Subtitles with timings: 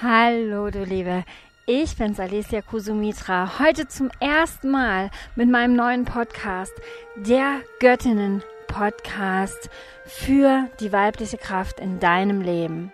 [0.00, 1.24] Hallo, du Liebe.
[1.66, 3.58] Ich bin's Alicia Kusumitra.
[3.58, 6.72] Heute zum ersten Mal mit meinem neuen Podcast,
[7.16, 9.68] der Göttinnen Podcast
[10.06, 12.92] für die weibliche Kraft in deinem Leben.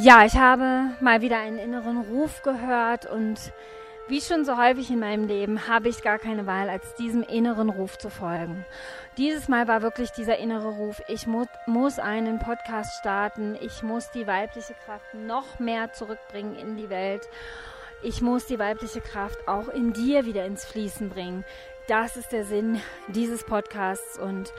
[0.00, 3.36] Ja, ich habe mal wieder einen inneren Ruf gehört und
[4.06, 7.68] wie schon so häufig in meinem Leben habe ich gar keine Wahl, als diesem inneren
[7.68, 8.64] Ruf zu folgen.
[9.16, 14.12] Dieses Mal war wirklich dieser innere Ruf, ich mu muss einen Podcast starten, ich muss
[14.12, 17.28] die weibliche Kraft noch mehr zurückbringen in die Welt.
[18.00, 21.44] Ich muss die weibliche Kraft auch in dir wieder ins Fließen bringen.
[21.88, 24.52] Das ist der Sinn dieses Podcasts und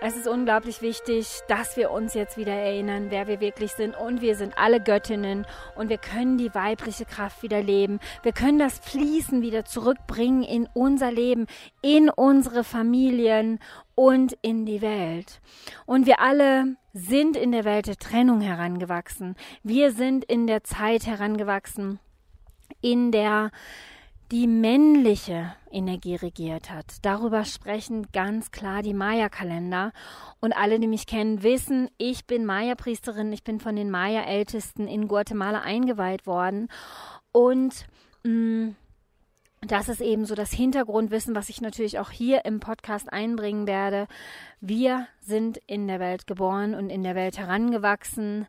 [0.00, 3.96] es ist unglaublich wichtig, dass wir uns jetzt wieder erinnern, wer wir wirklich sind.
[3.96, 8.00] Und wir sind alle Göttinnen und wir können die weibliche Kraft wieder leben.
[8.22, 11.46] Wir können das Fließen wieder zurückbringen in unser Leben,
[11.82, 13.60] in unsere Familien
[13.94, 15.40] und in die Welt.
[15.86, 19.36] Und wir alle sind in der Welt der Trennung herangewachsen.
[19.62, 22.00] Wir sind in der Zeit herangewachsen,
[22.80, 23.50] in der
[24.30, 26.86] die männliche Energie regiert hat.
[27.02, 29.92] Darüber sprechen ganz klar die Maya-Kalender.
[30.40, 35.08] Und alle, die mich kennen, wissen, ich bin Maya-Priesterin, ich bin von den Maya-Ältesten in
[35.08, 36.68] Guatemala eingeweiht worden.
[37.32, 37.86] Und
[38.24, 38.76] mh, mm,
[39.66, 44.06] das ist eben so das Hintergrundwissen, was ich natürlich auch hier im Podcast einbringen werde.
[44.60, 48.46] Wir sind in der Welt geboren und in der Welt herangewachsen,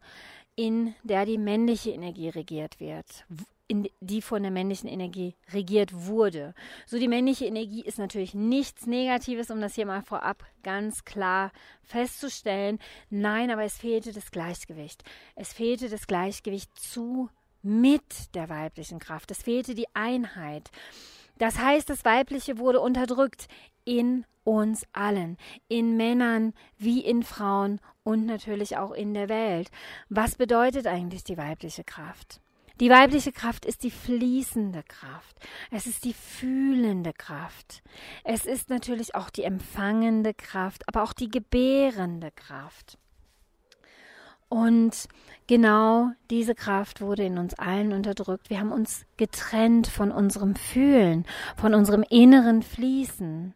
[0.55, 3.25] in der die männliche Energie regiert wird
[3.67, 6.53] in die von der männlichen Energie regiert wurde.
[6.85, 11.51] So die männliche Energie ist natürlich nichts Negatives, um das hier mal vorab ganz klar
[11.83, 12.79] festzustellen.
[13.09, 15.03] Nein, aber es fehlte das Gleichgewicht.
[15.35, 17.29] Es fehlte das Gleichgewicht zu
[17.63, 19.31] mit der weiblichen Kraft.
[19.31, 20.69] Es fehlte die Einheit.
[21.38, 23.47] Das heißt, das Weibliche wurde unterdrückt
[23.84, 25.38] in uns allen,
[25.68, 29.72] in Männern wie in Frauen und natürlich auch in der Welt.
[30.09, 32.40] Was bedeutet eigentlich die weibliche Kraft?
[32.81, 35.38] Die weibliche Kraft ist die fließende Kraft.
[35.72, 37.81] Es ist die fühlende Kraft.
[38.25, 42.97] Es ist natürlich auch die empfangende Kraft, aber auch die gebärende Kraft.
[44.55, 45.09] Und
[45.47, 48.49] genau diese Kraft wurde in uns allen unterdrückt.
[48.49, 51.25] Wir haben uns getrennt von unserem Fühlen,
[51.57, 53.53] von unserem inneren Fließen.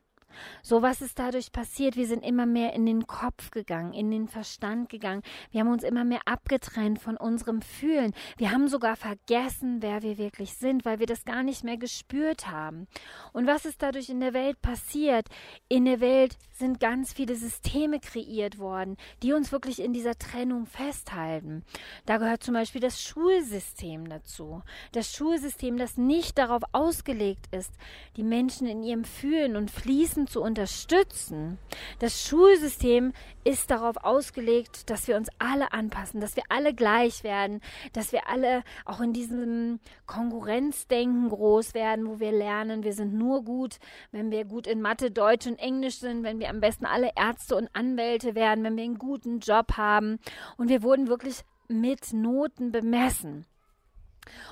[0.62, 1.96] So was ist dadurch passiert?
[1.96, 5.24] Wir sind immer mehr in den Kopf gegangen, in den Verstand gegangen.
[5.52, 8.14] Wir haben uns immer mehr abgetrennt von unserem Fühlen.
[8.38, 12.48] Wir haben sogar vergessen, wer wir wirklich sind, weil wir das gar nicht mehr gespürt
[12.48, 12.88] haben.
[13.34, 15.28] Und was ist dadurch in der Welt passiert?
[15.68, 20.66] In der Welt sind ganz viele Systeme kreiert worden, die uns wirklich in dieser Trennung
[20.66, 21.64] festhalten.
[22.06, 24.62] Da gehört zum Beispiel das Schulsystem dazu.
[24.92, 27.74] Das Schulsystem, das nicht darauf ausgelegt ist,
[28.18, 31.58] die Menschen in ihrem Fühlen und Fließen zu unterstützen.
[32.00, 33.14] Das Schulsystem
[33.44, 37.62] ist darauf ausgelegt, dass wir uns alle anpassen, dass wir alle gleich werden,
[37.94, 43.44] dass wir alle auch in diesem Konkurrenzdenken groß werden, wo wir lernen, wir sind nur
[43.44, 43.78] gut,
[44.12, 47.56] wenn wir gut in Mathe, Deutsch und Englisch sind, wenn wir am besten alle Ärzte
[47.56, 50.20] und Anwälte werden, wenn wir einen guten Job haben.
[50.58, 53.46] Und wir wurden wirklich mit Noten bemessen.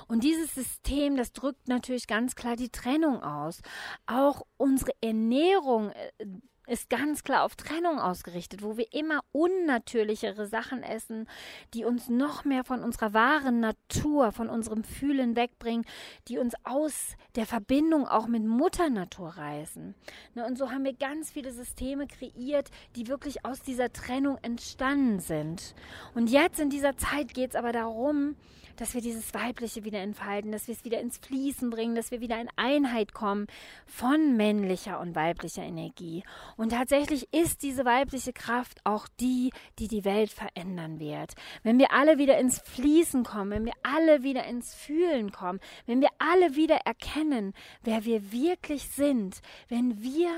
[0.06, 3.60] Und dieses System, das drückt natürlich ganz klar die Trennung aus.
[4.06, 6.26] Auch unsere Ernährung äh,
[6.68, 11.26] ist ganz klar auf Trennung ausgerichtet, wo wir immer unnatürlichere Sachen essen,
[11.74, 15.86] die uns noch mehr von unserer wahren Natur, von unserem Fühlen wegbringen,
[16.28, 19.94] die uns aus der Verbindung auch mit Mutter Natur reißen.
[20.34, 25.20] Ne, und so haben wir ganz viele Systeme kreiert, die wirklich aus dieser Trennung entstanden
[25.20, 25.74] sind.
[26.14, 28.36] Und jetzt in dieser Zeit geht es aber darum,
[28.78, 32.20] dass wir dieses Weibliche wieder entfalten, dass wir es wieder ins Fließen bringen, dass wir
[32.20, 33.46] wieder in Einheit kommen
[33.86, 36.24] von männlicher und weiblicher Energie.
[36.56, 41.34] Und tatsächlich ist diese weibliche Kraft auch die, die die Welt verändern wird.
[41.62, 46.00] Wenn wir alle wieder ins Fließen kommen, wenn wir alle wieder ins Fühlen kommen, wenn
[46.00, 50.30] wir alle wieder erkennen, wer wir wirklich sind, wenn wir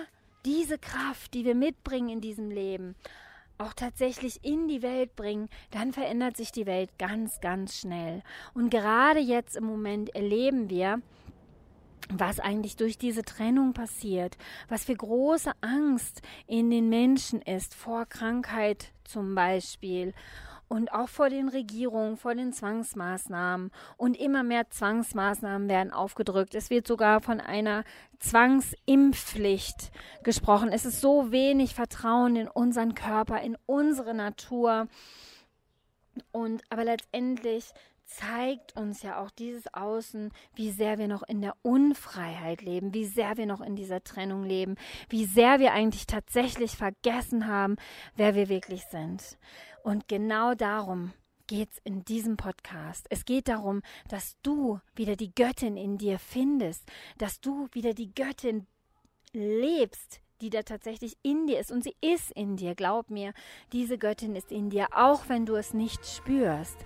[0.44, 2.94] diese Kraft, die wir mitbringen in diesem Leben,
[3.60, 8.22] auch tatsächlich in die Welt bringen, dann verändert sich die Welt ganz, ganz schnell.
[8.54, 11.00] Und gerade jetzt im Moment erleben wir,
[12.12, 14.36] was eigentlich durch diese Trennung passiert,
[14.68, 20.12] was für große Angst in den Menschen ist, vor Krankheit zum Beispiel
[20.70, 23.72] und auch vor den Regierungen, vor den Zwangsmaßnahmen.
[23.96, 26.54] Und immer mehr Zwangsmaßnahmen werden aufgedrückt.
[26.54, 27.82] Es wird sogar von einer
[28.20, 29.90] Zwangsimpfpflicht
[30.22, 30.70] gesprochen.
[30.72, 34.86] Es ist so wenig Vertrauen in unseren Körper, in unsere Natur.
[36.30, 37.72] Und aber letztendlich
[38.16, 43.04] zeigt uns ja auch dieses Außen, wie sehr wir noch in der Unfreiheit leben, wie
[43.04, 44.74] sehr wir noch in dieser Trennung leben,
[45.08, 47.76] wie sehr wir eigentlich tatsächlich vergessen haben,
[48.16, 49.38] wer wir wirklich sind.
[49.82, 51.12] Und genau darum
[51.46, 53.06] geht es in diesem Podcast.
[53.10, 58.14] Es geht darum, dass du wieder die Göttin in dir findest, dass du wieder die
[58.14, 58.66] Göttin
[59.32, 61.70] lebst, die da tatsächlich in dir ist.
[61.70, 63.32] Und sie ist in dir, glaub mir,
[63.72, 66.76] diese Göttin ist in dir, auch wenn du es nicht spürst.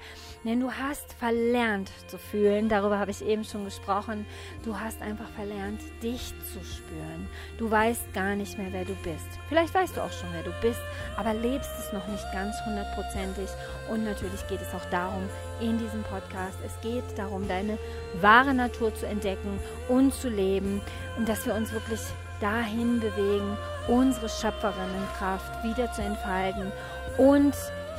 [0.45, 4.27] Denn du hast verlernt zu fühlen, darüber habe ich eben schon gesprochen.
[4.65, 7.29] Du hast einfach verlernt, dich zu spüren.
[7.59, 9.27] Du weißt gar nicht mehr, wer du bist.
[9.49, 10.81] Vielleicht weißt du auch schon, wer du bist,
[11.17, 13.49] aber lebst es noch nicht ganz hundertprozentig.
[13.91, 15.29] Und natürlich geht es auch darum,
[15.61, 17.79] in diesem Podcast, es geht darum, deine
[18.21, 19.59] wahre Natur zu entdecken
[19.89, 20.81] und zu leben
[21.17, 22.01] und dass wir uns wirklich
[22.41, 23.57] dahin bewegen,
[23.89, 26.73] unsere Schöpferinnenkraft wieder zu entfalten
[27.17, 27.55] und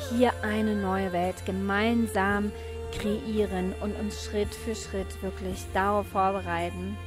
[0.09, 2.51] hier eine neue Welt gemeinsam
[2.97, 6.97] kreieren und uns Schritt für Schritt wirklich darauf vorbereiten.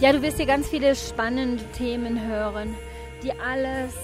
[0.00, 2.74] Ja, du wirst hier ganz viele spannende Themen hören,
[3.22, 3.94] die alles,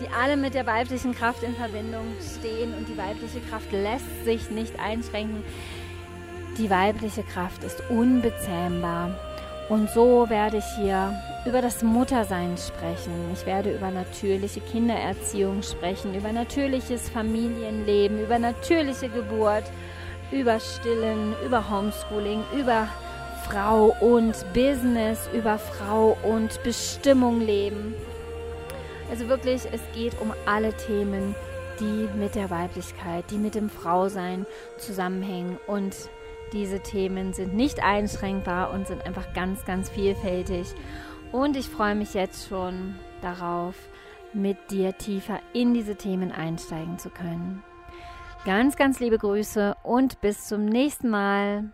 [0.00, 4.50] die alle mit der weiblichen Kraft in Verbindung stehen und die weibliche Kraft lässt sich
[4.50, 5.42] nicht einschränken.
[6.58, 9.10] Die weibliche Kraft ist unbezähmbar.
[9.68, 11.12] Und so werde ich hier
[11.44, 13.12] über das Muttersein sprechen.
[13.32, 19.64] Ich werde über natürliche Kindererziehung sprechen, über natürliches Familienleben, über natürliche Geburt,
[20.30, 22.88] über Stillen, über Homeschooling, über
[23.48, 27.94] Frau und Business, über Frau und Bestimmung leben.
[29.10, 31.34] Also wirklich, es geht um alle Themen,
[31.78, 34.46] die mit der Weiblichkeit, die mit dem Frausein
[34.78, 35.58] zusammenhängen.
[35.66, 35.94] Und
[36.52, 40.74] diese Themen sind nicht einschränkbar und sind einfach ganz, ganz vielfältig.
[41.32, 43.74] Und ich freue mich jetzt schon darauf,
[44.32, 47.62] mit dir tiefer in diese Themen einsteigen zu können.
[48.44, 51.64] Ganz, ganz liebe Grüße und bis zum nächsten Mal.